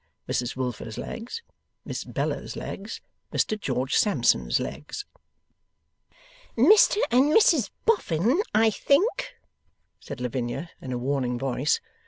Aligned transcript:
Mrs 0.27 0.55
Wilfer's 0.55 0.97
legs, 0.97 1.43
Miss 1.85 2.03
Bella's 2.03 2.55
legs, 2.55 3.01
Mr 3.31 3.55
George 3.61 3.95
Sampson's 3.95 4.59
legs. 4.59 5.05
'Mr 6.57 6.97
and 7.11 7.25
Mrs 7.31 7.69
Boffin, 7.85 8.41
I 8.51 8.71
think?' 8.71 9.35
said 9.99 10.19
Lavinia, 10.19 10.71
in 10.81 10.91
a 10.91 10.97
warning 10.97 11.37
voice. 11.37 11.79